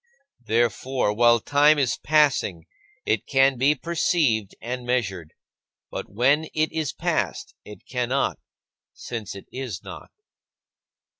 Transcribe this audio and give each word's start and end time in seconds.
Therefore, 0.47 1.13
while 1.13 1.39
time 1.39 1.77
is 1.77 1.99
passing, 1.99 2.65
it 3.05 3.27
can 3.27 3.55
be 3.59 3.75
perceived 3.75 4.55
and 4.59 4.83
measured; 4.83 5.33
but 5.91 6.09
when 6.09 6.45
it 6.55 6.71
is 6.71 6.91
past, 6.91 7.53
it 7.65 7.85
cannot, 7.85 8.39
since 8.93 9.35
it 9.35 9.45
is 9.51 9.83
not. 9.83 10.09